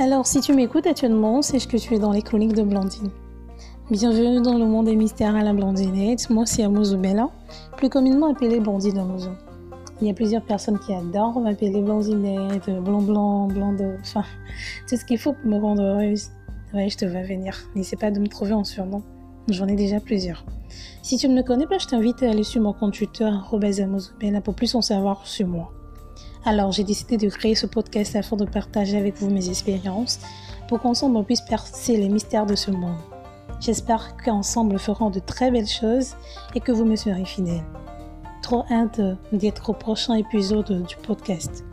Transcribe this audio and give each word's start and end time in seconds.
Alors, 0.00 0.26
si 0.26 0.40
tu 0.40 0.54
m'écoutes 0.54 0.86
actuellement, 0.86 1.42
c'est 1.42 1.58
que 1.58 1.76
tu 1.76 1.94
es 1.94 1.98
dans 1.98 2.12
les 2.12 2.22
chroniques 2.22 2.54
de 2.54 2.62
Blandine. 2.62 3.10
Bienvenue 3.90 4.40
dans 4.40 4.56
le 4.56 4.64
monde 4.64 4.86
des 4.86 4.96
mystères 4.96 5.36
à 5.36 5.42
la 5.42 5.52
blondinette. 5.52 6.30
Moi, 6.30 6.46
c'est 6.46 6.62
Amozo 6.62 6.96
Bella, 6.96 7.28
plus 7.76 7.90
communément 7.90 8.30
appelée 8.30 8.60
Blondine 8.60 8.96
Amozo. 8.96 9.28
Il 10.00 10.06
y 10.06 10.10
a 10.10 10.14
plusieurs 10.14 10.42
personnes 10.42 10.78
qui 10.78 10.94
adorent 10.94 11.38
m'appeler 11.40 11.82
blondinette, 11.82 12.70
blanc 12.82 13.02
blanc, 13.02 13.48
blanc 13.48 13.74
de... 13.74 13.98
Enfin, 14.00 14.24
tout 14.88 14.96
ce 14.96 15.04
qu'il 15.04 15.18
faut 15.18 15.34
pour 15.34 15.50
me 15.50 15.58
rendre 15.58 15.82
heureuse. 15.82 16.30
Ouais, 16.72 16.88
je 16.88 16.96
te 16.96 17.04
vois 17.04 17.20
venir. 17.20 17.58
N'essaie 17.74 17.96
pas 17.96 18.10
de 18.10 18.20
me 18.20 18.26
trouver 18.26 18.54
en 18.54 18.64
surnom. 18.64 19.02
J'en 19.50 19.66
ai 19.66 19.76
déjà 19.76 20.00
plusieurs. 20.00 20.46
Si 21.02 21.18
tu 21.18 21.28
ne 21.28 21.34
me 21.34 21.42
connais 21.42 21.66
pas, 21.66 21.76
je 21.76 21.88
t'invite 21.88 22.22
à 22.22 22.30
aller 22.30 22.44
sur 22.44 22.62
mon 22.62 22.72
compte 22.72 22.94
Twitter, 22.94 23.30
Bella, 24.18 24.40
pour 24.40 24.54
plus 24.54 24.74
en 24.74 24.80
savoir 24.80 25.26
sur 25.26 25.46
moi. 25.46 25.70
Alors 26.44 26.72
j'ai 26.72 26.84
décidé 26.84 27.18
de 27.18 27.28
créer 27.28 27.54
ce 27.54 27.66
podcast 27.66 28.16
afin 28.16 28.36
de 28.36 28.46
partager 28.46 28.96
avec 28.96 29.16
vous 29.16 29.30
mes 29.30 29.48
expériences 29.48 30.20
pour 30.68 30.80
qu'ensemble 30.80 31.16
on 31.16 31.24
puisse 31.24 31.42
percer 31.42 31.96
les 31.96 32.08
mystères 32.08 32.46
de 32.46 32.56
ce 32.56 32.70
monde. 32.70 32.96
J'espère 33.60 34.16
qu'ensemble 34.16 34.72
nous 34.72 34.78
ferons 34.78 35.10
de 35.10 35.20
très 35.20 35.50
belles 35.50 35.68
choses 35.68 36.14
et 36.54 36.60
que 36.60 36.72
vous 36.72 36.86
me 36.86 36.96
serez 36.96 37.26
fidèles. 37.26 37.64
Trop 38.42 38.64
hâte 38.70 39.00
d'être 39.32 39.68
au 39.68 39.74
prochain 39.74 40.14
épisode 40.14 40.86
du 40.86 40.96
podcast. 40.96 41.64